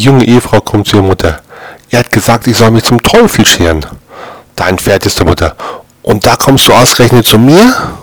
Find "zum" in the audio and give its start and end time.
2.84-3.02